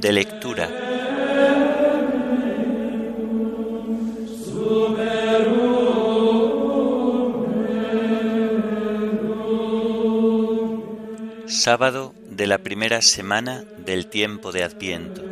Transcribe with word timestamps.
De 0.00 0.12
lectura. 0.12 0.68
Sábado 11.46 12.14
de 12.30 12.46
la 12.46 12.58
primera 12.58 13.02
semana 13.02 13.64
del 13.84 14.06
tiempo 14.06 14.52
de 14.52 14.62
Adviento. 14.62 15.24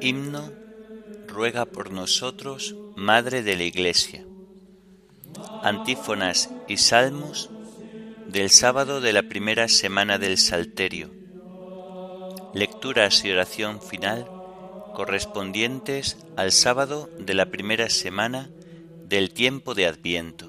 Himno 0.00 0.52
ruega 1.26 1.64
por 1.64 1.90
nosotros, 1.90 2.74
Madre 3.02 3.42
de 3.42 3.56
la 3.56 3.64
Iglesia. 3.64 4.24
Antífonas 5.64 6.50
y 6.68 6.76
salmos 6.76 7.50
del 8.28 8.48
sábado 8.48 9.00
de 9.00 9.12
la 9.12 9.24
primera 9.24 9.66
semana 9.66 10.18
del 10.18 10.38
Salterio. 10.38 11.10
Lecturas 12.54 13.24
y 13.24 13.32
oración 13.32 13.82
final 13.82 14.30
correspondientes 14.94 16.16
al 16.36 16.52
sábado 16.52 17.10
de 17.18 17.34
la 17.34 17.46
primera 17.46 17.90
semana 17.90 18.50
del 19.02 19.32
tiempo 19.32 19.74
de 19.74 19.88
Adviento. 19.88 20.48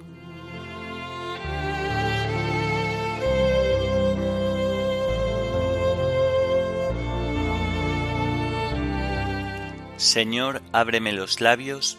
Señor, 9.97 10.61
ábreme 10.71 11.13
los 11.13 11.41
labios, 11.41 11.97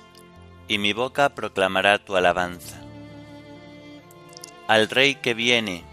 y 0.69 0.79
mi 0.79 0.93
boca 0.93 1.35
proclamará 1.35 1.99
tu 1.99 2.17
alabanza. 2.17 2.81
Al 4.67 4.89
Rey 4.89 5.17
que 5.17 5.35
viene, 5.35 5.85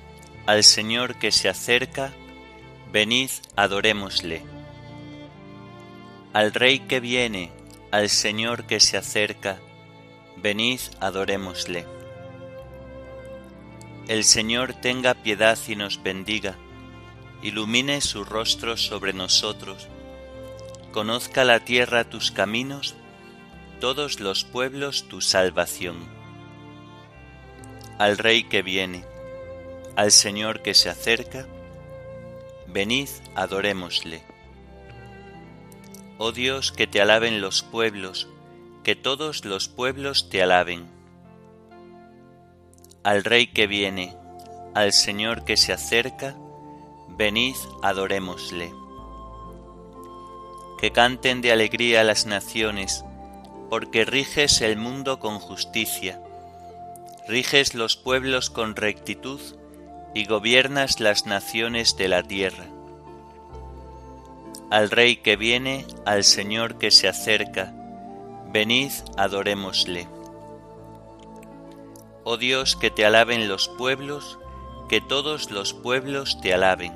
al 0.45 0.63
Señor 0.63 1.15
que 1.15 1.31
se 1.31 1.49
acerca, 1.49 2.13
venid, 2.91 3.29
adorémosle. 3.55 4.43
Al 6.33 6.53
Rey 6.53 6.79
que 6.79 6.99
viene, 6.99 7.51
al 7.91 8.09
Señor 8.09 8.65
que 8.65 8.79
se 8.79 8.97
acerca, 8.97 9.59
venid, 10.37 10.79
adorémosle. 10.99 11.85
El 14.07 14.23
Señor 14.23 14.73
tenga 14.73 15.13
piedad 15.13 15.57
y 15.67 15.75
nos 15.75 16.01
bendiga, 16.01 16.55
ilumine 17.41 18.01
su 18.01 18.23
rostro 18.23 18.77
sobre 18.77 19.13
nosotros, 19.13 19.87
Conozca 20.91 21.45
la 21.45 21.61
tierra 21.61 22.03
tus 22.03 22.31
caminos, 22.31 22.95
todos 23.81 24.19
los 24.19 24.43
pueblos 24.45 25.07
tu 25.09 25.21
salvación. 25.21 25.97
Al 27.97 28.19
Rey 28.19 28.43
que 28.43 28.61
viene, 28.61 29.03
al 29.95 30.11
Señor 30.11 30.61
que 30.61 30.75
se 30.75 30.87
acerca, 30.89 31.47
venid, 32.67 33.09
adorémosle. 33.35 34.21
Oh 36.19 36.31
Dios, 36.31 36.71
que 36.71 36.85
te 36.85 37.01
alaben 37.01 37.41
los 37.41 37.63
pueblos, 37.63 38.27
que 38.83 38.95
todos 38.95 39.45
los 39.45 39.67
pueblos 39.67 40.29
te 40.29 40.43
alaben. 40.43 40.87
Al 43.03 43.23
Rey 43.23 43.47
que 43.47 43.65
viene, 43.65 44.15
al 44.75 44.93
Señor 44.93 45.43
que 45.43 45.57
se 45.57 45.73
acerca, 45.73 46.35
venid, 47.09 47.55
adorémosle 47.81 48.71
que 50.81 50.91
canten 50.91 51.41
de 51.41 51.51
alegría 51.51 52.03
las 52.03 52.25
naciones, 52.25 53.05
porque 53.71 54.03
riges 54.03 54.59
el 54.59 54.75
mundo 54.75 55.21
con 55.21 55.39
justicia, 55.39 56.19
riges 57.25 57.73
los 57.73 57.95
pueblos 57.95 58.49
con 58.49 58.75
rectitud 58.75 59.39
y 60.13 60.25
gobiernas 60.25 60.99
las 60.99 61.25
naciones 61.25 61.95
de 61.95 62.09
la 62.09 62.21
tierra. 62.21 62.65
Al 64.69 64.91
Rey 64.91 65.15
que 65.15 65.37
viene, 65.37 65.85
al 66.05 66.25
Señor 66.25 66.79
que 66.79 66.91
se 66.91 67.07
acerca, 67.07 67.73
venid, 68.51 68.91
adorémosle. 69.15 70.09
Oh 72.25 72.35
Dios, 72.35 72.75
que 72.75 72.91
te 72.91 73.05
alaben 73.05 73.47
los 73.47 73.69
pueblos, 73.69 74.37
que 74.89 74.99
todos 74.99 75.49
los 75.49 75.73
pueblos 75.73 76.41
te 76.41 76.53
alaben. 76.53 76.91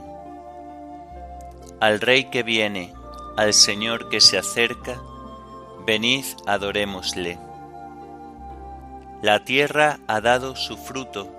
Al 1.80 2.02
Rey 2.02 2.26
que 2.26 2.44
viene, 2.44 2.94
al 3.38 3.54
Señor 3.54 4.10
que 4.10 4.20
se 4.20 4.38
acerca, 4.38 5.02
venid 5.86 6.26
adorémosle. 6.46 7.38
La 9.22 9.44
tierra 9.44 10.00
ha 10.08 10.22
dado 10.22 10.56
su 10.56 10.78
fruto, 10.78 11.32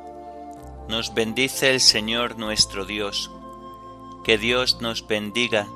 nos 0.88 1.14
bendice 1.14 1.70
el 1.70 1.80
Señor 1.80 2.38
nuestro 2.38 2.84
Dios, 2.84 3.30
que 4.24 4.38
Dios 4.38 4.80
nos 4.80 5.06
bendiga, 5.06 5.66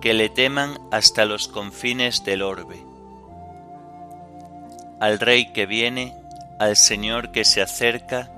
que 0.00 0.14
le 0.14 0.28
teman 0.28 0.78
hasta 0.90 1.24
los 1.24 1.48
confines 1.48 2.24
del 2.24 2.42
orbe. 2.42 2.82
Al 5.00 5.18
Rey 5.18 5.52
que 5.52 5.66
viene, 5.66 6.14
al 6.58 6.76
Señor 6.76 7.32
que 7.32 7.44
se 7.44 7.62
acerca, 7.62 8.30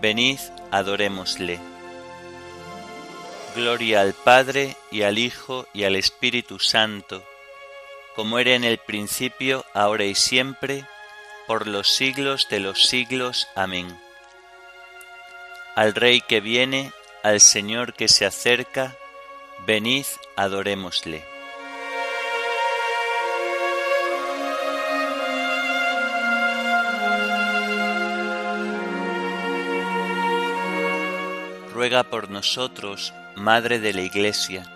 venid 0.00 0.38
adorémosle. 0.70 1.58
Gloria 3.54 4.02
al 4.02 4.12
Padre 4.12 4.76
y 4.90 5.02
al 5.02 5.18
Hijo 5.18 5.66
y 5.72 5.84
al 5.84 5.96
Espíritu 5.96 6.58
Santo, 6.58 7.22
como 8.18 8.40
era 8.40 8.56
en 8.56 8.64
el 8.64 8.78
principio, 8.78 9.64
ahora 9.74 10.02
y 10.02 10.16
siempre, 10.16 10.84
por 11.46 11.68
los 11.68 11.94
siglos 11.94 12.48
de 12.50 12.58
los 12.58 12.82
siglos. 12.82 13.46
Amén. 13.54 13.96
Al 15.76 15.94
Rey 15.94 16.20
que 16.20 16.40
viene, 16.40 16.90
al 17.22 17.40
Señor 17.40 17.94
que 17.94 18.08
se 18.08 18.26
acerca, 18.26 18.96
venid, 19.68 20.04
adorémosle. 20.34 21.24
Ruega 31.72 32.02
por 32.02 32.30
nosotros, 32.30 33.14
Madre 33.36 33.78
de 33.78 33.92
la 33.92 34.02
Iglesia, 34.02 34.66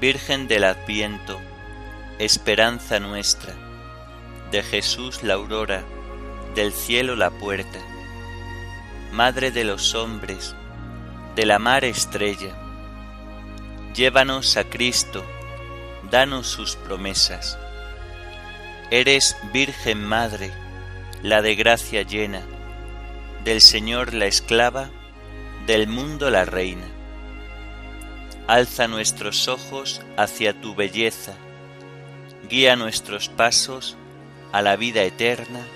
Virgen 0.00 0.48
del 0.48 0.64
Adviento, 0.64 1.40
esperanza 2.18 2.98
nuestra, 3.00 3.54
de 4.50 4.62
Jesús 4.62 5.22
la 5.22 5.34
aurora, 5.34 5.84
del 6.54 6.72
cielo 6.72 7.16
la 7.16 7.30
puerta, 7.30 7.78
Madre 9.12 9.50
de 9.50 9.64
los 9.64 9.94
hombres, 9.94 10.54
de 11.36 11.46
la 11.46 11.58
mar 11.58 11.84
estrella, 11.84 12.54
llévanos 13.94 14.56
a 14.56 14.64
Cristo, 14.64 15.24
danos 16.10 16.48
sus 16.48 16.76
promesas. 16.76 17.58
Eres 18.90 19.36
Virgen 19.52 20.04
Madre, 20.04 20.52
la 21.22 21.40
de 21.40 21.54
gracia 21.54 22.02
llena, 22.02 22.42
del 23.44 23.60
Señor 23.60 24.12
la 24.12 24.26
esclava, 24.26 24.90
del 25.66 25.88
mundo 25.88 26.30
la 26.30 26.44
reina 26.44 26.86
alza 28.46 28.86
nuestros 28.86 29.48
ojos 29.48 30.00
hacia 30.16 30.60
tu 30.60 30.74
belleza, 30.74 31.34
guía 32.48 32.76
nuestros 32.76 33.28
pasos 33.28 33.96
a 34.52 34.62
la 34.62 34.76
vida 34.76 35.02
eterna. 35.02 35.66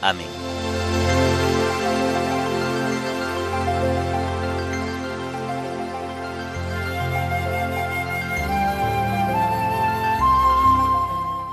Amén. 0.00 0.26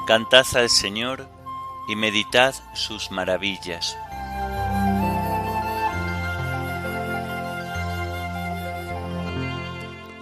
Cantad 0.08 0.46
al 0.56 0.70
Señor 0.70 1.28
y 1.88 1.96
meditad 1.96 2.54
sus 2.74 3.12
maravillas. 3.12 3.98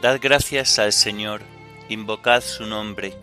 Dad 0.02 0.20
gracias 0.22 0.80
al 0.80 0.94
Señor, 0.94 1.42
invocad 1.90 2.42
su 2.42 2.66
nombre, 2.66 3.18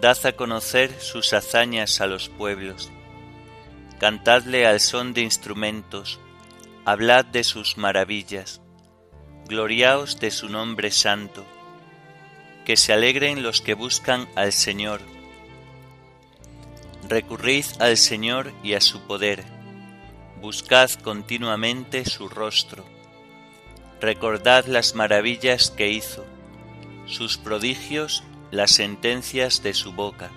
dad 0.00 0.24
a 0.26 0.32
conocer 0.32 0.92
sus 1.00 1.32
hazañas 1.32 2.00
a 2.00 2.06
los 2.06 2.28
pueblos, 2.28 2.90
cantadle 3.98 4.66
al 4.66 4.80
son 4.80 5.12
de 5.12 5.22
instrumentos, 5.22 6.20
hablad 6.84 7.24
de 7.24 7.44
sus 7.44 7.76
maravillas, 7.76 8.60
gloriaos 9.46 10.20
de 10.20 10.30
su 10.30 10.48
nombre 10.48 10.90
santo, 10.90 11.44
que 12.64 12.76
se 12.76 12.92
alegren 12.92 13.42
los 13.42 13.60
que 13.60 13.74
buscan 13.74 14.28
al 14.34 14.52
Señor. 14.52 15.00
Recurrid 17.08 17.64
al 17.80 17.96
Señor 17.96 18.52
y 18.62 18.74
a 18.74 18.80
su 18.80 19.00
poder, 19.06 19.44
buscad 20.40 20.90
continuamente 21.02 22.04
su 22.04 22.28
rostro 22.28 22.84
Recordad 24.00 24.66
las 24.66 24.94
maravillas 24.94 25.72
que 25.72 25.90
hizo, 25.90 26.24
sus 27.06 27.36
prodigios, 27.36 28.22
las 28.50 28.70
sentencias 28.70 29.62
de 29.62 29.74
su 29.74 29.92
boca. 29.92 30.30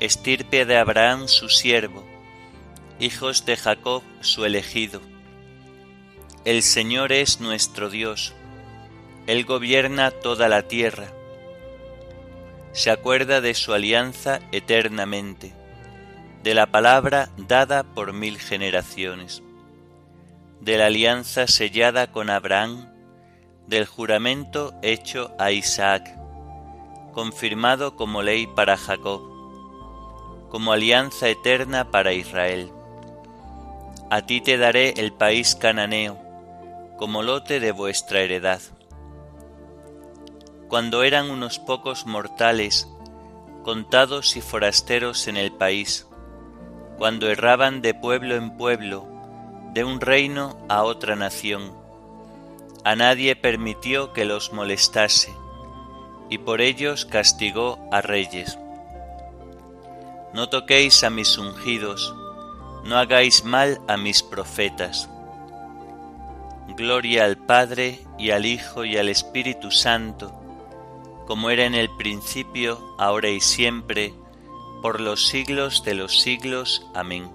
estirpe 0.00 0.66
de 0.66 0.76
Abraham 0.76 1.28
su 1.28 1.48
siervo, 1.48 2.04
hijos 2.98 3.46
de 3.46 3.56
Jacob 3.56 4.02
su 4.20 4.44
elegido. 4.44 5.00
El 6.44 6.62
Señor 6.62 7.12
es 7.12 7.40
nuestro 7.40 7.88
Dios, 7.88 8.34
Él 9.26 9.44
gobierna 9.44 10.10
toda 10.10 10.48
la 10.48 10.62
tierra. 10.68 11.08
Se 12.72 12.90
acuerda 12.90 13.40
de 13.40 13.54
su 13.54 13.72
alianza 13.72 14.40
eternamente, 14.52 15.54
de 16.42 16.54
la 16.54 16.66
palabra 16.66 17.30
dada 17.38 17.84
por 17.84 18.12
mil 18.12 18.38
generaciones, 18.38 19.42
de 20.60 20.76
la 20.76 20.86
alianza 20.86 21.46
sellada 21.46 22.12
con 22.12 22.28
Abraham, 22.28 22.90
del 23.66 23.86
juramento 23.86 24.74
hecho 24.82 25.34
a 25.38 25.52
Isaac, 25.52 26.23
confirmado 27.14 27.96
como 27.96 28.22
ley 28.22 28.46
para 28.46 28.76
Jacob, 28.76 29.22
como 30.50 30.72
alianza 30.72 31.28
eterna 31.28 31.90
para 31.90 32.12
Israel. 32.12 32.70
A 34.10 34.22
ti 34.22 34.40
te 34.40 34.58
daré 34.58 34.94
el 34.96 35.12
país 35.12 35.54
cananeo, 35.54 36.18
como 36.98 37.22
lote 37.22 37.60
de 37.60 37.72
vuestra 37.72 38.20
heredad. 38.20 38.60
Cuando 40.68 41.02
eran 41.02 41.30
unos 41.30 41.58
pocos 41.58 42.04
mortales, 42.04 42.88
contados 43.62 44.36
y 44.36 44.40
forasteros 44.40 45.28
en 45.28 45.36
el 45.36 45.52
país, 45.52 46.06
cuando 46.98 47.28
erraban 47.30 47.80
de 47.80 47.94
pueblo 47.94 48.34
en 48.36 48.56
pueblo, 48.56 49.06
de 49.72 49.84
un 49.84 50.00
reino 50.00 50.56
a 50.68 50.82
otra 50.82 51.16
nación, 51.16 51.72
a 52.84 52.94
nadie 52.96 53.34
permitió 53.34 54.12
que 54.12 54.24
los 54.24 54.52
molestase, 54.52 55.32
y 56.30 56.38
por 56.38 56.60
ellos 56.60 57.04
castigó 57.04 57.78
a 57.92 58.00
reyes. 58.00 58.58
No 60.32 60.48
toquéis 60.48 61.04
a 61.04 61.10
mis 61.10 61.38
ungidos, 61.38 62.14
no 62.84 62.96
hagáis 62.98 63.44
mal 63.44 63.80
a 63.88 63.96
mis 63.96 64.22
profetas. 64.22 65.08
Gloria 66.76 67.24
al 67.24 67.36
Padre 67.36 68.00
y 68.18 68.30
al 68.30 68.46
Hijo 68.46 68.84
y 68.84 68.96
al 68.96 69.08
Espíritu 69.08 69.70
Santo, 69.70 70.32
como 71.26 71.50
era 71.50 71.64
en 71.64 71.74
el 71.74 71.88
principio, 71.96 72.94
ahora 72.98 73.28
y 73.28 73.40
siempre, 73.40 74.12
por 74.82 75.00
los 75.00 75.26
siglos 75.26 75.84
de 75.84 75.94
los 75.94 76.20
siglos. 76.20 76.86
Amén. 76.94 77.30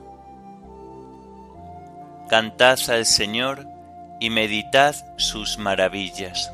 Cantad 2.29 2.77
al 2.89 3.05
Señor 3.05 3.65
y 4.19 4.29
meditad 4.29 4.95
sus 5.17 5.57
maravillas. 5.57 6.51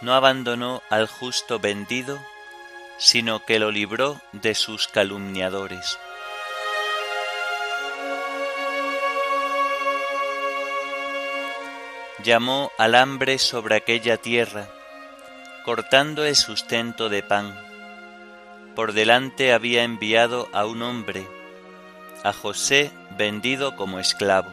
No 0.00 0.14
abandonó 0.14 0.82
al 0.88 1.06
justo 1.06 1.58
vendido, 1.58 2.18
sino 2.98 3.44
que 3.44 3.58
lo 3.58 3.70
libró 3.70 4.20
de 4.32 4.54
sus 4.54 4.88
calumniadores. 4.88 5.98
Llamó 12.22 12.70
al 12.76 12.94
hambre 12.94 13.38
sobre 13.38 13.76
aquella 13.76 14.18
tierra, 14.18 14.68
cortando 15.64 16.24
el 16.24 16.36
sustento 16.36 17.08
de 17.08 17.22
pan. 17.22 17.58
Por 18.74 18.92
delante 18.92 19.52
había 19.52 19.84
enviado 19.84 20.48
a 20.52 20.66
un 20.66 20.82
hombre, 20.82 21.26
a 22.22 22.32
José 22.32 22.90
vendido 23.16 23.76
como 23.76 23.98
esclavo. 23.98 24.50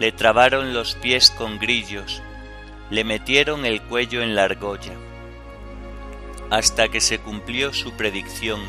Le 0.00 0.10
trabaron 0.12 0.74
los 0.74 0.94
pies 0.96 1.30
con 1.30 1.58
grillos, 1.58 2.22
le 2.90 3.04
metieron 3.04 3.66
el 3.66 3.82
cuello 3.82 4.22
en 4.22 4.34
la 4.34 4.44
argolla, 4.44 4.94
hasta 6.50 6.88
que 6.88 7.00
se 7.00 7.18
cumplió 7.18 7.72
su 7.72 7.92
predicción, 7.92 8.60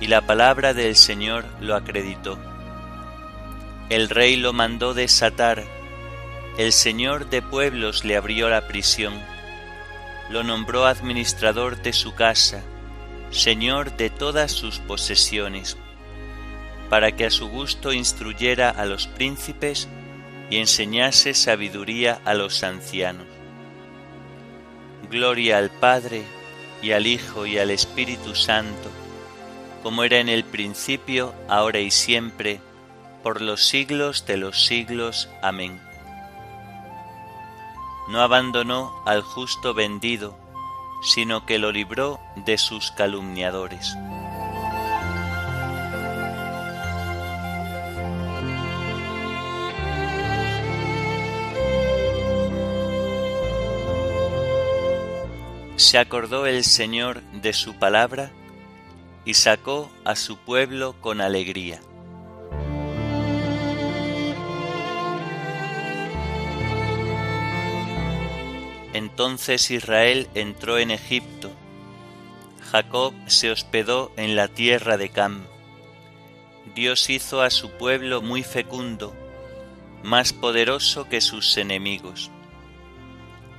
y 0.00 0.06
la 0.06 0.22
palabra 0.22 0.74
del 0.74 0.96
Señor 0.96 1.44
lo 1.60 1.74
acreditó. 1.74 2.38
El 3.88 4.08
rey 4.08 4.36
lo 4.36 4.52
mandó 4.52 4.94
desatar, 4.94 5.64
el 6.58 6.72
Señor 6.72 7.30
de 7.30 7.42
pueblos 7.42 8.04
le 8.04 8.16
abrió 8.16 8.48
la 8.48 8.66
prisión, 8.66 9.14
lo 10.30 10.44
nombró 10.44 10.86
administrador 10.86 11.80
de 11.82 11.92
su 11.92 12.14
casa, 12.14 12.62
Señor 13.30 13.96
de 13.96 14.10
todas 14.10 14.52
sus 14.52 14.78
posesiones, 14.78 15.76
para 16.88 17.12
que 17.12 17.26
a 17.26 17.30
su 17.30 17.48
gusto 17.48 17.92
instruyera 17.92 18.70
a 18.70 18.84
los 18.84 19.06
príncipes 19.06 19.88
y 20.50 20.58
enseñase 20.58 21.32
sabiduría 21.32 22.20
a 22.24 22.34
los 22.34 22.62
ancianos. 22.64 23.26
Gloria 25.08 25.58
al 25.58 25.70
Padre, 25.70 26.24
y 26.82 26.92
al 26.92 27.06
Hijo, 27.06 27.46
y 27.46 27.58
al 27.58 27.70
Espíritu 27.70 28.34
Santo, 28.34 28.90
como 29.82 30.04
era 30.04 30.18
en 30.18 30.28
el 30.28 30.44
principio, 30.44 31.34
ahora 31.48 31.78
y 31.80 31.90
siempre, 31.90 32.60
por 33.22 33.40
los 33.40 33.64
siglos 33.64 34.26
de 34.26 34.36
los 34.36 34.66
siglos. 34.66 35.28
Amén. 35.42 35.80
No 38.08 38.20
abandonó 38.20 38.92
al 39.06 39.22
justo 39.22 39.72
vendido, 39.72 40.36
sino 41.02 41.46
que 41.46 41.58
lo 41.58 41.70
libró 41.70 42.20
de 42.36 42.58
sus 42.58 42.90
calumniadores. 42.90 43.96
Se 55.80 55.96
acordó 55.96 56.44
el 56.46 56.62
Señor 56.62 57.22
de 57.32 57.54
su 57.54 57.74
palabra 57.74 58.30
y 59.24 59.32
sacó 59.32 59.90
a 60.04 60.14
su 60.14 60.36
pueblo 60.36 60.94
con 61.00 61.22
alegría. 61.22 61.80
Entonces 68.92 69.70
Israel 69.70 70.28
entró 70.34 70.76
en 70.78 70.90
Egipto, 70.90 71.50
Jacob 72.70 73.14
se 73.26 73.50
hospedó 73.50 74.12
en 74.16 74.36
la 74.36 74.48
tierra 74.48 74.98
de 74.98 75.08
Cam. 75.08 75.46
Dios 76.74 77.08
hizo 77.08 77.40
a 77.40 77.48
su 77.48 77.70
pueblo 77.70 78.20
muy 78.20 78.42
fecundo, 78.42 79.14
más 80.02 80.34
poderoso 80.34 81.08
que 81.08 81.22
sus 81.22 81.56
enemigos 81.56 82.30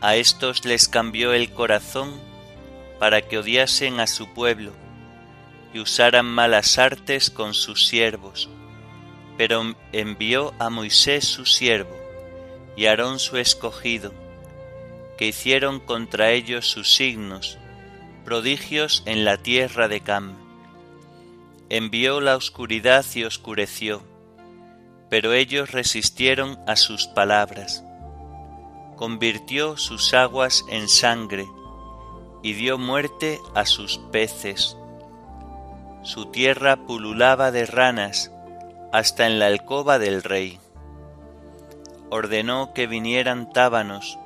a 0.02 0.16
estos 0.16 0.66
les 0.66 0.88
cambió 0.88 1.32
el 1.32 1.52
corazón 1.52 2.20
para 3.00 3.22
que 3.22 3.38
odiasen 3.38 4.00
a 4.00 4.08
su 4.08 4.34
pueblo 4.34 4.74
y 5.76 5.80
usaran 5.80 6.26
malas 6.26 6.80
artes 6.80 7.30
con 7.30 7.54
sus 7.54 7.88
siervos. 7.88 8.50
Pero 9.38 9.76
envió 9.92 10.54
a 10.58 10.70
Moisés 10.72 11.26
su 11.26 11.46
siervo 11.46 11.96
y 12.76 12.88
Aarón 12.88 13.20
su 13.20 13.38
escogido, 13.38 14.12
que 15.18 15.28
hicieron 15.28 15.80
contra 15.80 16.32
ellos 16.32 16.68
sus 16.68 16.96
signos, 16.96 17.60
prodigios 18.26 19.04
en 19.06 19.24
la 19.24 19.38
tierra 19.38 19.88
de 19.88 20.02
Cam. 20.02 20.36
Envió 21.70 22.22
la 22.22 22.36
oscuridad 22.36 23.06
y 23.14 23.24
oscureció, 23.24 24.04
pero 25.12 25.34
ellos 25.34 25.72
resistieron 25.72 26.60
a 26.68 26.76
sus 26.76 27.06
palabras 27.06 27.84
convirtió 29.02 29.78
sus 29.78 30.14
aguas 30.14 30.64
en 30.68 30.88
sangre 30.88 31.50
y 32.44 32.54
dio 32.54 32.78
muerte 32.78 33.42
a 33.56 33.66
sus 33.66 33.98
peces. 33.98 34.78
Su 36.04 36.28
tierra 36.28 36.86
pululaba 36.86 37.50
de 37.50 37.66
ranas 37.66 38.32
hasta 38.94 39.26
en 39.26 39.40
la 39.40 39.48
alcoba 39.48 39.98
del 39.98 40.22
rey. 40.22 40.60
Ordenó 42.12 42.76
que 42.76 42.86
vinieran 42.86 43.52
tábanos 43.52 44.20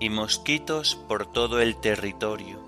y 0.00 0.10
mosquitos 0.10 0.96
por 1.06 1.30
todo 1.30 1.60
el 1.60 1.76
territorio. 1.76 2.58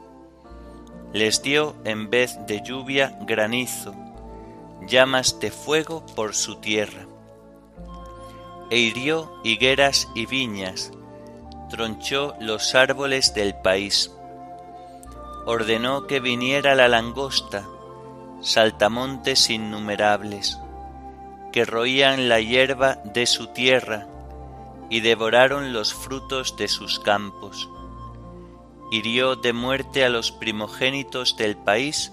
Les 1.12 1.42
dio 1.42 1.74
en 1.82 2.10
vez 2.10 2.38
de 2.46 2.62
lluvia 2.62 3.18
granizo, 3.22 3.92
llamas 4.86 5.40
de 5.40 5.50
fuego 5.50 6.06
por 6.14 6.36
su 6.36 6.60
tierra. 6.60 7.08
E 8.70 8.78
hirió 8.78 9.32
higueras 9.42 10.06
y 10.14 10.26
viñas, 10.26 10.92
tronchó 11.70 12.34
los 12.40 12.74
árboles 12.74 13.32
del 13.32 13.54
país. 13.54 14.12
Ordenó 15.46 16.06
que 16.06 16.20
viniera 16.20 16.74
la 16.74 16.88
langosta, 16.88 17.66
saltamontes 18.42 19.48
innumerables, 19.48 20.58
que 21.52 21.64
roían 21.64 22.28
la 22.28 22.40
hierba 22.40 22.98
de 23.04 23.26
su 23.26 23.46
tierra 23.48 24.06
y 24.90 25.00
devoraron 25.00 25.72
los 25.72 25.94
frutos 25.94 26.56
de 26.56 26.68
sus 26.68 26.98
campos. 26.98 27.70
Hirió 28.90 29.36
de 29.36 29.52
muerte 29.52 30.04
a 30.04 30.08
los 30.08 30.32
primogénitos 30.32 31.36
del 31.36 31.56
país, 31.56 32.12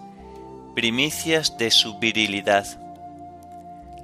primicias 0.76 1.58
de 1.58 1.72
su 1.72 1.98
virilidad. 1.98 2.66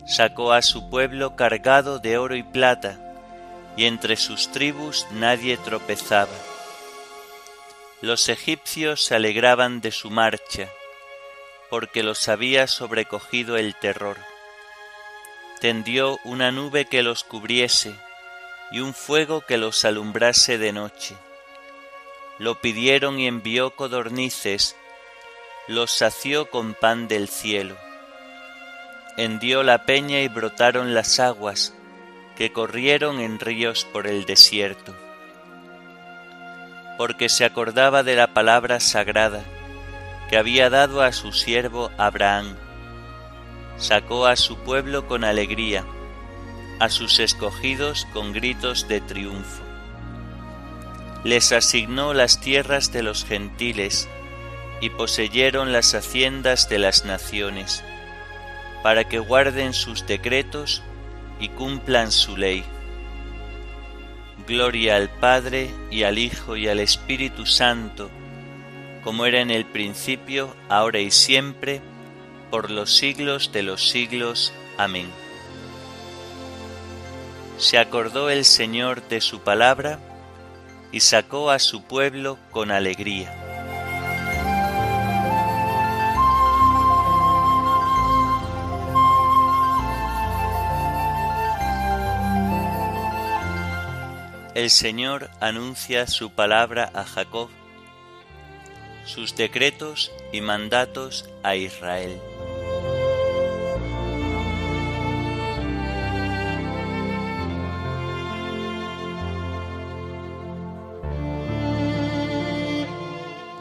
Sacó 0.08 0.52
a 0.52 0.62
su 0.64 0.90
pueblo 0.90 1.36
cargado 1.36 2.00
de 2.00 2.18
oro 2.18 2.36
y 2.36 2.44
plata, 2.44 3.03
y 3.76 3.86
entre 3.86 4.16
sus 4.16 4.52
tribus 4.52 5.08
nadie 5.12 5.58
tropezaba. 5.58 6.36
Los 8.02 8.30
egipcios 8.30 9.04
se 9.04 9.16
alegraban 9.16 9.82
de 9.82 9.92
su 9.92 10.10
marcha, 10.10 10.70
porque 11.70 12.04
los 12.04 12.28
había 12.28 12.68
sobrecogido 12.68 13.58
el 13.58 13.76
terror. 13.76 14.18
Tendió 15.62 16.20
una 16.26 16.52
nube 16.52 16.86
que 16.86 17.02
los 17.02 17.24
cubriese 17.24 17.96
y 18.72 18.82
un 18.82 18.94
fuego 18.94 19.42
que 19.42 19.58
los 19.58 19.86
alumbrase 19.86 20.58
de 20.58 20.74
noche. 20.74 21.16
Lo 22.40 22.60
pidieron 22.60 23.20
y 23.20 23.28
envió 23.28 23.72
codornices, 23.76 24.76
los 25.68 25.92
sació 25.92 26.50
con 26.50 26.74
pan 26.74 27.08
del 27.08 27.30
cielo. 27.30 27.78
Hendió 29.16 29.64
la 29.64 29.86
peña 29.86 30.22
y 30.22 30.28
brotaron 30.28 30.94
las 30.94 31.20
aguas, 31.20 31.74
que 32.36 32.52
corrieron 32.52 33.20
en 33.20 33.40
ríos 33.40 33.86
por 33.86 34.08
el 34.08 34.26
desierto. 34.26 34.96
Porque 36.98 37.30
se 37.30 37.46
acordaba 37.46 38.04
de 38.04 38.16
la 38.16 38.34
palabra 38.34 38.80
sagrada 38.80 39.44
que 40.30 40.38
había 40.38 40.70
dado 40.70 41.02
a 41.02 41.12
su 41.12 41.32
siervo 41.32 41.92
Abraham. 41.98 42.56
Sacó 43.78 44.26
a 44.26 44.36
su 44.36 44.58
pueblo 44.58 45.08
con 45.08 45.24
alegría, 45.24 45.86
a 46.80 46.90
sus 46.90 47.20
escogidos 47.20 48.08
con 48.14 48.34
gritos 48.34 48.88
de 48.88 49.02
triunfo. 49.02 49.64
Les 51.24 51.52
asignó 51.52 52.14
las 52.14 52.40
tierras 52.40 52.92
de 52.92 53.04
los 53.04 53.26
gentiles 53.26 54.10
y 54.82 54.90
poseyeron 54.90 55.72
las 55.72 55.94
haciendas 55.94 56.68
de 56.68 56.80
las 56.80 57.06
naciones, 57.06 57.84
para 58.82 59.06
que 59.06 59.20
guarden 59.20 59.74
sus 59.74 60.06
decretos 60.06 60.84
y 61.44 61.50
cumplan 61.50 62.10
su 62.10 62.38
ley. 62.38 62.64
Gloria 64.48 64.96
al 64.96 65.10
Padre 65.10 65.70
y 65.92 66.04
al 66.04 66.18
Hijo 66.18 66.56
y 66.56 66.70
al 66.70 66.80
Espíritu 66.80 67.46
Santo, 67.46 68.10
como 69.04 69.26
era 69.26 69.42
en 69.42 69.52
el 69.52 69.66
principio, 69.66 70.56
ahora 70.70 71.02
y 71.02 71.12
siempre, 71.12 71.82
por 72.50 72.72
los 72.72 72.96
siglos 72.96 73.52
de 73.52 73.62
los 73.62 73.90
siglos. 73.90 74.54
Amén. 74.78 75.10
Se 77.58 77.78
acordó 77.78 78.30
el 78.30 78.46
Señor 78.46 79.06
de 79.10 79.20
su 79.20 79.42
palabra 79.42 80.00
y 80.94 81.02
sacó 81.02 81.52
a 81.52 81.60
su 81.60 81.84
pueblo 81.84 82.38
con 82.52 82.72
alegría. 82.72 83.43
El 94.64 94.70
Señor 94.70 95.30
anuncia 95.42 96.08
su 96.08 96.32
palabra 96.32 96.90
a 96.94 97.04
Jacob 97.04 97.50
sus 99.04 99.36
decretos 99.36 100.10
y 100.32 100.40
mandatos 100.40 101.30
a 101.44 101.58
Israel. 101.58 102.18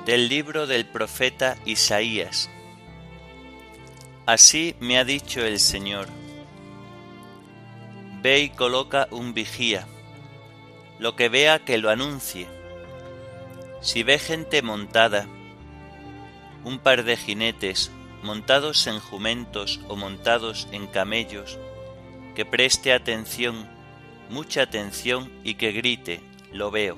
Del 0.07 0.29
libro 0.29 0.69
del 0.69 0.87
profeta 0.87 1.57
Isaías. 1.65 2.49
Así 4.25 4.77
me 4.79 4.99
ha 4.99 5.05
dicho 5.05 5.45
el 5.45 5.59
Señor. 5.59 6.07
Ve 8.23 8.43
y 8.43 8.51
coloca 8.51 9.09
un 9.11 9.35
vigía, 9.35 9.89
lo 11.03 11.17
que 11.17 11.29
vea 11.29 11.59
que 11.59 11.79
lo 11.79 11.91
anuncie 11.91 12.47
si 13.81 14.05
ve 14.05 14.21
gente 14.21 14.63
montada, 14.63 15.27
un 16.63 16.79
par 16.79 17.03
de 17.03 17.17
jinetes 17.17 17.91
montados 18.23 18.87
en 18.87 19.01
jumentos 19.01 19.81
o 19.89 19.97
montados 19.97 20.69
en 20.71 20.87
camellos, 20.87 21.59
que 22.37 22.45
preste 22.45 22.93
atención, 22.93 23.69
mucha 24.31 24.63
atención 24.63 25.33
y 25.43 25.55
que 25.55 25.73
grite, 25.73 26.21
lo 26.53 26.71
veo. 26.71 26.97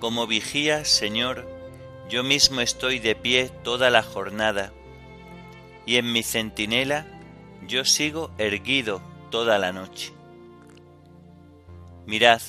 Como 0.00 0.26
vigía, 0.26 0.84
Señor, 0.84 1.48
yo 2.10 2.22
mismo 2.22 2.60
estoy 2.60 2.98
de 2.98 3.14
pie 3.14 3.50
toda 3.62 3.88
la 3.88 4.02
jornada, 4.02 4.74
y 5.86 5.96
en 5.96 6.12
mi 6.12 6.22
centinela 6.22 7.06
yo 7.66 7.86
sigo 7.86 8.30
erguido 8.36 9.00
toda 9.30 9.58
la 9.58 9.72
noche. 9.72 10.12
Mirad, 12.06 12.40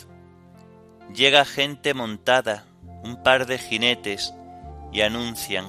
Llega 1.14 1.46
gente 1.46 1.94
montada, 1.94 2.66
un 3.04 3.22
par 3.22 3.46
de 3.46 3.58
jinetes, 3.58 4.34
y 4.92 5.02
anuncian, 5.02 5.66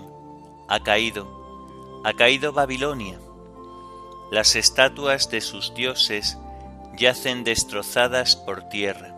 ha 0.69 0.81
caído, 0.81 2.01
ha 2.05 2.13
caído 2.15 2.53
Babilonia. 2.53 3.19
Las 4.31 4.57
estatuas 4.57 5.31
de 5.31 5.41
sus 5.41 5.75
dioses 5.75 6.39
yacen 6.97 7.45
destrozadas 7.45 8.35
por 8.35 8.69
tierra. 8.69 9.15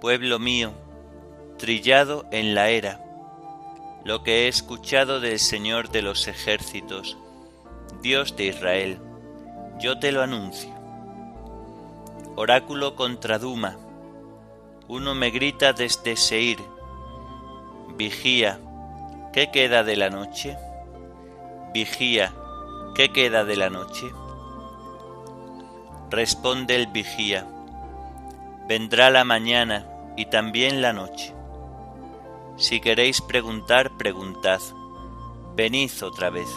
Pueblo 0.00 0.38
mío, 0.38 0.72
trillado 1.58 2.26
en 2.30 2.54
la 2.54 2.68
era, 2.68 3.00
lo 4.04 4.22
que 4.22 4.44
he 4.44 4.48
escuchado 4.48 5.20
del 5.20 5.38
Señor 5.38 5.90
de 5.90 6.02
los 6.02 6.28
ejércitos, 6.28 7.16
Dios 8.02 8.36
de 8.36 8.46
Israel, 8.46 8.98
yo 9.78 9.98
te 9.98 10.12
lo 10.12 10.22
anuncio. 10.22 10.71
Oráculo 12.34 12.96
contra 12.96 13.38
Duma, 13.38 13.76
uno 14.88 15.14
me 15.14 15.30
grita 15.30 15.74
desde 15.74 16.16
Seir, 16.16 16.58
vigía, 17.96 18.58
¿qué 19.34 19.50
queda 19.50 19.84
de 19.84 19.96
la 19.96 20.08
noche? 20.08 20.56
Vigía, 21.74 22.32
¿qué 22.94 23.10
queda 23.10 23.44
de 23.44 23.56
la 23.56 23.68
noche? 23.68 24.10
Responde 26.10 26.76
el 26.76 26.86
vigía, 26.86 27.46
vendrá 28.66 29.10
la 29.10 29.24
mañana 29.24 29.86
y 30.16 30.26
también 30.26 30.80
la 30.80 30.94
noche. 30.94 31.34
Si 32.56 32.80
queréis 32.80 33.20
preguntar, 33.20 33.96
preguntad, 33.98 34.60
venid 35.54 35.90
otra 36.02 36.30
vez. 36.30 36.48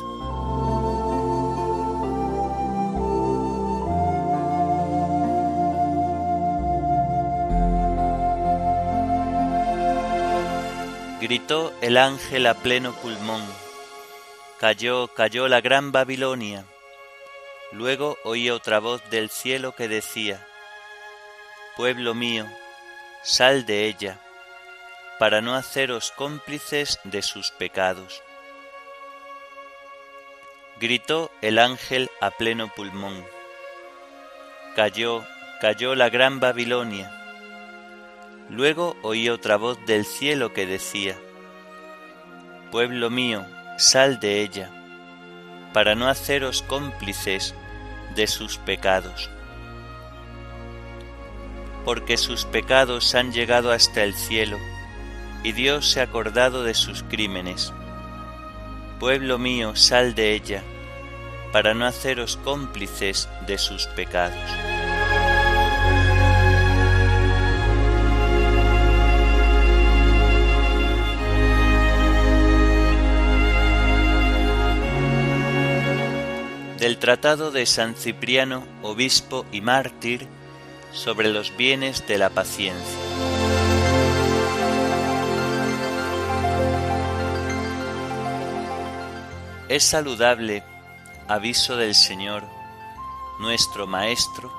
Gritó 11.28 11.74
el 11.82 11.98
ángel 11.98 12.46
a 12.46 12.54
pleno 12.54 12.94
pulmón. 12.94 13.44
Cayó, 14.60 15.08
cayó 15.08 15.48
la 15.48 15.60
gran 15.60 15.92
Babilonia. 15.92 16.66
Luego 17.72 18.20
oí 18.24 18.52
otra 18.52 18.78
voz 18.78 19.02
del 19.10 19.32
cielo 19.32 19.74
que 19.74 19.88
decía, 19.88 20.46
Pueblo 21.78 22.14
mío, 22.14 22.46
sal 23.24 23.66
de 23.66 23.88
ella, 23.88 24.20
para 25.18 25.42
no 25.42 25.56
haceros 25.56 26.12
cómplices 26.12 27.00
de 27.06 27.24
sus 27.24 27.50
pecados. 27.50 28.22
Gritó 30.80 31.32
el 31.42 31.58
ángel 31.58 32.12
a 32.22 32.30
pleno 32.30 32.72
pulmón. 32.72 33.26
Cayó, 34.76 35.26
cayó 35.60 35.96
la 35.96 36.10
gran 36.10 36.40
Babilonia 36.40 37.25
Luego 38.50 38.96
oí 39.02 39.30
otra 39.30 39.58
voz 39.58 39.84
del 39.86 40.06
cielo 40.06 40.54
que 40.54 40.68
decía, 40.68 41.18
Pueblo 42.72 43.10
mío, 43.10 43.46
sal 43.78 44.20
de 44.20 44.42
ella, 44.42 44.70
para 45.74 45.96
no 45.96 46.08
haceros 46.08 46.62
cómplices 46.62 47.56
de 48.16 48.28
sus 48.28 48.58
pecados. 48.58 49.30
Porque 51.84 52.18
sus 52.18 52.46
pecados 52.46 53.16
han 53.16 53.32
llegado 53.32 53.72
hasta 53.72 54.04
el 54.04 54.14
cielo, 54.14 54.58
y 55.44 55.52
Dios 55.52 55.90
se 55.90 56.00
ha 56.00 56.04
acordado 56.04 56.64
de 56.64 56.74
sus 56.74 57.04
crímenes. 57.04 57.74
Pueblo 59.00 59.38
mío, 59.38 59.76
sal 59.76 60.16
de 60.16 60.34
ella, 60.34 60.64
para 61.52 61.74
no 61.74 61.86
haceros 61.86 62.38
cómplices 62.38 63.28
de 63.48 63.58
sus 63.58 63.88
pecados. 63.88 64.75
Del 76.86 77.00
Tratado 77.00 77.50
de 77.50 77.66
San 77.66 77.96
Cipriano, 77.96 78.64
obispo 78.84 79.44
y 79.52 79.60
mártir, 79.60 80.28
sobre 80.94 81.30
los 81.30 81.58
bienes 81.58 82.06
de 82.06 82.20
la 82.20 82.30
paciencia. 82.30 83.00
Es 89.68 89.84
saludable 89.84 90.64
aviso 91.28 91.76
del 91.76 91.96
Señor, 91.96 92.44
nuestro 93.40 93.88
Maestro, 93.88 94.54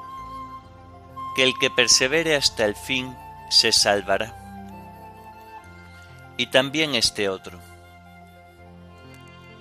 que 1.36 1.44
el 1.44 1.56
que 1.60 1.70
persevere 1.70 2.34
hasta 2.34 2.64
el 2.64 2.74
fin 2.74 3.16
se 3.50 3.70
salvará. 3.70 4.34
Y 6.36 6.48
también 6.48 6.96
este 6.96 7.28
otro. 7.28 7.65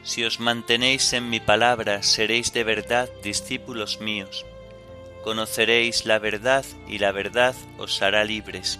Si 0.05 0.23
os 0.23 0.39
mantenéis 0.39 1.13
en 1.13 1.31
mi 1.31 1.39
palabra, 1.39 2.03
seréis 2.03 2.53
de 2.53 2.63
verdad 2.63 3.09
discípulos 3.23 3.99
míos. 4.01 4.45
Conoceréis 5.23 6.05
la 6.05 6.19
verdad 6.19 6.63
y 6.87 6.99
la 6.99 7.11
verdad 7.11 7.55
os 7.79 8.03
hará 8.03 8.23
libres. 8.23 8.79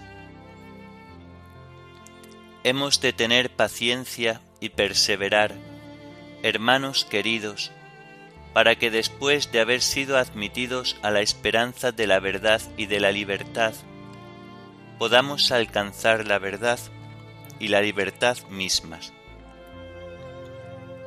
Hemos 2.62 3.00
de 3.00 3.12
tener 3.12 3.50
paciencia 3.50 4.40
y 4.60 4.68
perseverar, 4.68 5.52
hermanos 6.44 7.04
queridos, 7.04 7.72
para 8.54 8.76
que 8.76 8.92
después 8.92 9.50
de 9.50 9.58
haber 9.58 9.82
sido 9.82 10.18
admitidos 10.18 10.96
a 11.02 11.10
la 11.10 11.22
esperanza 11.22 11.90
de 11.90 12.06
la 12.06 12.20
verdad 12.20 12.62
y 12.76 12.86
de 12.86 13.00
la 13.00 13.10
libertad, 13.10 13.74
podamos 15.00 15.50
alcanzar 15.50 16.24
la 16.24 16.38
verdad 16.38 16.78
y 17.58 17.66
la 17.66 17.80
libertad 17.80 18.38
mismas. 18.48 19.12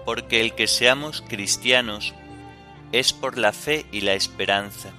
Porque 0.09 0.41
el 0.41 0.55
que 0.55 0.65
seamos 0.65 1.21
cristianos 1.21 2.15
es 2.91 3.13
por 3.13 3.37
la 3.37 3.53
fe 3.53 3.85
y 3.91 4.01
la 4.01 4.15
esperanza, 4.15 4.89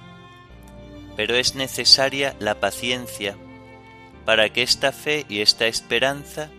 pero 1.17 1.35
es 1.35 1.53
necesaria 1.53 2.33
la 2.39 2.61
paciencia 2.61 3.35
para 4.23 4.53
que 4.53 4.63
esta 4.63 4.93
fe 4.93 5.25
y 5.27 5.41
esta 5.41 5.67
esperanza 5.67 6.49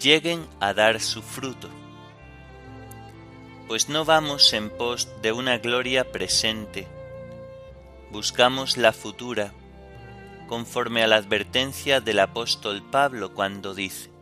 lleguen 0.00 0.46
a 0.60 0.72
dar 0.72 1.00
su 1.00 1.20
fruto. 1.20 1.68
Pues 3.66 3.88
no 3.88 4.04
vamos 4.04 4.52
en 4.52 4.70
pos 4.70 5.08
de 5.20 5.32
una 5.32 5.58
gloria 5.58 6.12
presente, 6.12 6.86
buscamos 8.12 8.76
la 8.76 8.92
futura, 8.92 9.52
conforme 10.46 11.02
a 11.02 11.08
la 11.08 11.16
advertencia 11.16 12.00
del 12.00 12.20
apóstol 12.20 12.88
Pablo 12.88 13.34
cuando 13.34 13.74
dice, 13.74 14.13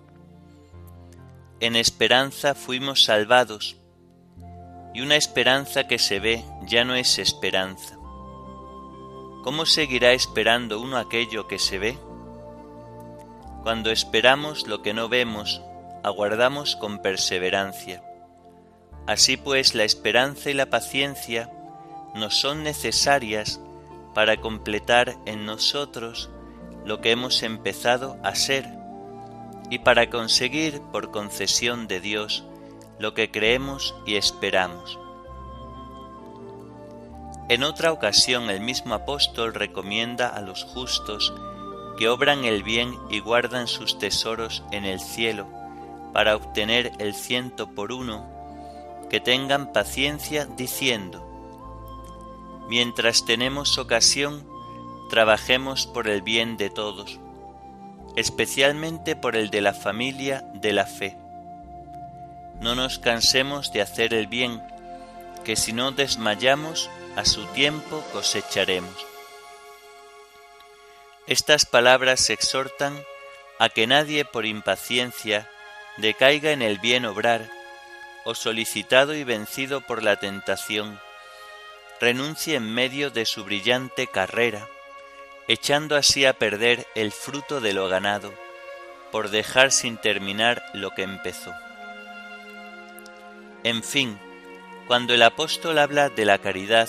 En 1.62 1.76
esperanza 1.76 2.56
fuimos 2.56 3.04
salvados, 3.04 3.76
y 4.94 5.00
una 5.00 5.14
esperanza 5.14 5.86
que 5.86 6.00
se 6.00 6.18
ve 6.18 6.44
ya 6.66 6.84
no 6.84 6.96
es 6.96 7.20
esperanza. 7.20 7.96
¿Cómo 9.44 9.64
seguirá 9.64 10.10
esperando 10.10 10.80
uno 10.80 10.96
aquello 10.96 11.46
que 11.46 11.60
se 11.60 11.78
ve? 11.78 11.96
Cuando 13.62 13.92
esperamos 13.92 14.66
lo 14.66 14.82
que 14.82 14.92
no 14.92 15.08
vemos, 15.08 15.62
aguardamos 16.02 16.74
con 16.74 17.00
perseverancia. 17.00 18.02
Así 19.06 19.36
pues, 19.36 19.76
la 19.76 19.84
esperanza 19.84 20.50
y 20.50 20.54
la 20.54 20.66
paciencia 20.66 21.48
nos 22.16 22.34
son 22.34 22.64
necesarias 22.64 23.60
para 24.16 24.36
completar 24.36 25.16
en 25.26 25.46
nosotros 25.46 26.28
lo 26.84 27.00
que 27.00 27.12
hemos 27.12 27.44
empezado 27.44 28.16
a 28.24 28.34
ser 28.34 28.81
y 29.72 29.78
para 29.78 30.10
conseguir 30.10 30.82
por 30.92 31.10
concesión 31.10 31.88
de 31.88 31.98
Dios 31.98 32.44
lo 32.98 33.14
que 33.14 33.30
creemos 33.30 33.94
y 34.04 34.16
esperamos. 34.16 34.98
En 37.48 37.62
otra 37.62 37.90
ocasión 37.90 38.50
el 38.50 38.60
mismo 38.60 38.92
apóstol 38.92 39.54
recomienda 39.54 40.28
a 40.28 40.42
los 40.42 40.64
justos 40.64 41.32
que 41.96 42.10
obran 42.10 42.44
el 42.44 42.62
bien 42.62 42.98
y 43.08 43.20
guardan 43.20 43.66
sus 43.66 43.98
tesoros 43.98 44.62
en 44.72 44.84
el 44.84 45.00
cielo 45.00 45.46
para 46.12 46.36
obtener 46.36 46.92
el 46.98 47.14
ciento 47.14 47.74
por 47.74 47.92
uno, 47.92 48.28
que 49.08 49.20
tengan 49.20 49.72
paciencia 49.72 50.44
diciendo, 50.44 51.26
mientras 52.68 53.24
tenemos 53.24 53.78
ocasión, 53.78 54.46
trabajemos 55.08 55.86
por 55.86 56.08
el 56.08 56.20
bien 56.20 56.58
de 56.58 56.68
todos, 56.68 57.18
especialmente 58.16 59.16
por 59.16 59.36
el 59.36 59.50
de 59.50 59.60
la 59.60 59.72
familia 59.72 60.44
de 60.52 60.72
la 60.72 60.86
fe. 60.86 61.16
No 62.60 62.74
nos 62.74 62.98
cansemos 62.98 63.72
de 63.72 63.82
hacer 63.82 64.14
el 64.14 64.26
bien, 64.26 64.62
que 65.44 65.56
si 65.56 65.72
no 65.72 65.92
desmayamos, 65.92 66.90
a 67.16 67.24
su 67.24 67.44
tiempo 67.46 68.02
cosecharemos. 68.12 68.94
Estas 71.26 71.66
palabras 71.66 72.30
exhortan 72.30 72.98
a 73.58 73.68
que 73.68 73.86
nadie 73.86 74.24
por 74.24 74.46
impaciencia 74.46 75.48
decaiga 75.98 76.52
en 76.52 76.62
el 76.62 76.78
bien 76.78 77.04
obrar, 77.04 77.48
o 78.24 78.34
solicitado 78.34 79.14
y 79.14 79.24
vencido 79.24 79.80
por 79.80 80.02
la 80.02 80.16
tentación, 80.16 81.00
renuncie 82.00 82.56
en 82.56 82.72
medio 82.72 83.10
de 83.10 83.26
su 83.26 83.44
brillante 83.44 84.06
carrera, 84.06 84.66
echando 85.48 85.96
así 85.96 86.24
a 86.24 86.34
perder 86.34 86.86
el 86.94 87.12
fruto 87.12 87.60
de 87.60 87.72
lo 87.72 87.88
ganado, 87.88 88.32
por 89.10 89.30
dejar 89.30 89.72
sin 89.72 89.96
terminar 89.98 90.62
lo 90.72 90.90
que 90.90 91.02
empezó. 91.02 91.52
En 93.64 93.82
fin, 93.82 94.18
cuando 94.86 95.14
el 95.14 95.22
apóstol 95.22 95.78
habla 95.78 96.08
de 96.08 96.24
la 96.24 96.38
caridad, 96.38 96.88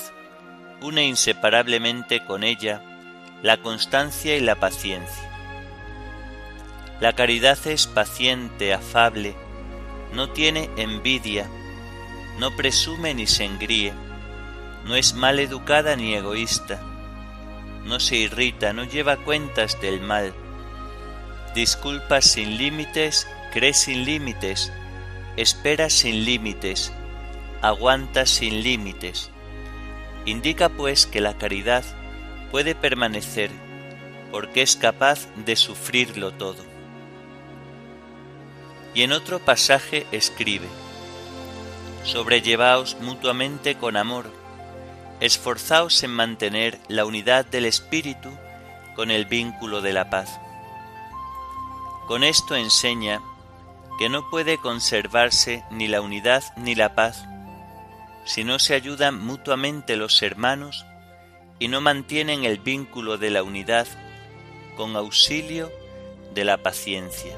une 0.81 1.05
inseparablemente 1.05 2.25
con 2.25 2.43
ella 2.43 2.81
la 3.41 3.57
constancia 3.57 4.35
y 4.35 4.39
la 4.39 4.55
paciencia. 4.55 5.29
La 6.99 7.13
caridad 7.13 7.57
es 7.67 7.87
paciente, 7.87 8.73
afable, 8.73 9.35
no 10.13 10.29
tiene 10.29 10.69
envidia, 10.77 11.49
no 12.39 12.55
presume 12.55 13.13
ni 13.13 13.27
se 13.27 13.45
engríe, 13.45 13.93
no 14.85 14.95
es 14.95 15.13
mal 15.13 15.39
educada 15.39 15.95
ni 15.95 16.13
egoísta, 16.13 16.79
no 17.85 17.99
se 17.99 18.15
irrita, 18.15 18.73
no 18.73 18.83
lleva 18.83 19.17
cuentas 19.17 19.79
del 19.81 20.01
mal, 20.01 20.33
disculpa 21.53 22.21
sin 22.21 22.57
límites, 22.57 23.27
cree 23.51 23.73
sin 23.73 24.05
límites, 24.05 24.71
espera 25.37 25.89
sin 25.89 26.25
límites, 26.25 26.91
aguanta 27.61 28.25
sin 28.25 28.63
límites. 28.63 29.29
Indica 30.25 30.69
pues 30.69 31.05
que 31.05 31.21
la 31.21 31.37
caridad 31.37 31.83
puede 32.51 32.75
permanecer 32.75 33.51
porque 34.31 34.61
es 34.61 34.75
capaz 34.75 35.27
de 35.45 35.55
sufrirlo 35.55 36.31
todo. 36.31 36.63
Y 38.95 39.03
en 39.03 39.11
otro 39.11 39.39
pasaje 39.39 40.07
escribe, 40.11 40.67
Sobrellevaos 42.03 42.97
mutuamente 42.99 43.75
con 43.75 43.95
amor, 43.95 44.25
esforzaos 45.23 46.03
en 46.03 46.11
mantener 46.11 46.81
la 46.89 47.05
unidad 47.05 47.45
del 47.45 47.63
Espíritu 47.63 48.29
con 48.93 49.09
el 49.09 49.23
vínculo 49.23 49.79
de 49.79 49.93
la 49.93 50.09
paz. 50.09 50.37
Con 52.09 52.25
esto 52.25 52.57
enseña 52.57 53.21
que 53.97 54.09
no 54.09 54.29
puede 54.29 54.57
conservarse 54.57 55.63
ni 55.71 55.87
la 55.87 56.01
unidad 56.01 56.43
ni 56.57 56.75
la 56.75 56.93
paz 56.93 57.23
si 58.25 58.43
no 58.43 58.59
se 58.59 58.73
ayudan 58.73 59.25
mutuamente 59.25 59.95
los 59.95 60.21
hermanos 60.21 60.85
y 61.57 61.69
no 61.69 61.79
mantienen 61.79 62.43
el 62.43 62.59
vínculo 62.59 63.17
de 63.17 63.29
la 63.29 63.43
unidad 63.43 63.87
con 64.75 64.97
auxilio 64.97 65.71
de 66.33 66.43
la 66.43 66.57
paciencia. 66.57 67.33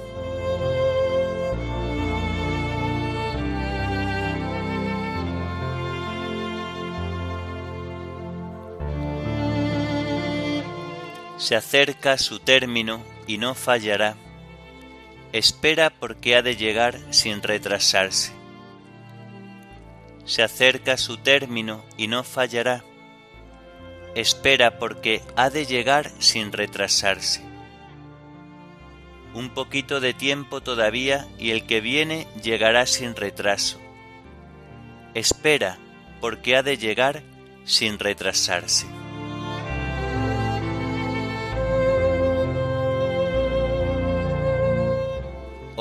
Se 11.45 11.55
acerca 11.55 12.17
su 12.17 12.39
término 12.39 13.03
y 13.27 13.37
no 13.37 13.53
fallará. 13.53 14.15
Espera 15.31 15.91
porque 15.91 16.35
ha 16.35 16.41
de 16.41 16.55
llegar 16.55 16.97
sin 17.13 17.43
retrasarse. 17.43 18.31
Se 20.25 20.41
acerca 20.41 20.97
su 20.97 21.17
término 21.17 21.85
y 21.97 22.07
no 22.07 22.23
fallará. 22.23 22.83
Espera 24.15 24.79
porque 24.79 25.21
ha 25.35 25.51
de 25.51 25.67
llegar 25.67 26.09
sin 26.17 26.51
retrasarse. 26.51 27.41
Un 29.35 29.51
poquito 29.51 29.99
de 29.99 30.15
tiempo 30.15 30.61
todavía 30.61 31.27
y 31.37 31.51
el 31.51 31.67
que 31.67 31.79
viene 31.79 32.25
llegará 32.41 32.87
sin 32.87 33.15
retraso. 33.15 33.79
Espera 35.13 35.77
porque 36.21 36.55
ha 36.55 36.63
de 36.63 36.77
llegar 36.77 37.21
sin 37.65 37.99
retrasarse. 37.99 38.87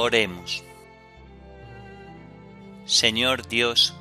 Oremos. 0.05 0.63
Señor 2.85 3.49
Dios, 3.49 3.95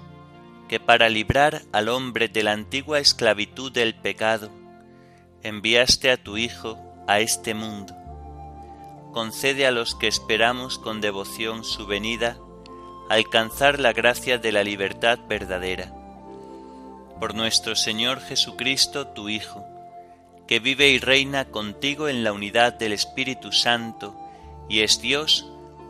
que 0.68 0.82
para 0.82 1.08
librar 1.08 1.62
al 1.72 1.88
hombre 1.88 2.28
de 2.28 2.44
la 2.44 2.52
antigua 2.52 3.00
esclavitud 3.00 3.72
del 3.72 3.96
pecado, 3.96 4.52
enviaste 5.44 6.12
a 6.12 6.18
tu 6.18 6.36
Hijo 6.36 6.78
a 7.08 7.22
este 7.22 7.54
mundo. 7.54 7.96
Concede 9.14 9.66
a 9.66 9.72
los 9.72 9.96
que 9.96 10.10
esperamos 10.10 10.78
con 10.78 11.00
devoción 11.00 11.64
su 11.64 11.88
venida 11.88 12.38
alcanzar 13.10 13.80
la 13.80 13.94
gracia 13.94 14.38
de 14.38 14.52
la 14.52 14.66
libertad 14.66 15.20
verdadera, 15.30 15.94
por 17.18 17.34
nuestro 17.34 17.78
Señor 17.78 18.20
Jesucristo, 18.20 19.08
tu 19.08 19.30
Hijo, 19.30 19.66
que 20.48 20.60
vive 20.60 20.90
y 20.90 21.00
reina 21.00 21.46
contigo 21.46 22.10
en 22.10 22.26
la 22.26 22.34
unidad 22.34 22.74
del 22.74 22.92
Espíritu 22.92 23.54
Santo, 23.54 24.14
y 24.68 24.82
es 24.82 25.00
Dios 25.00 25.50